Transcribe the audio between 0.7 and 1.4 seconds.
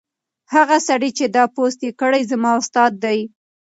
سړی چې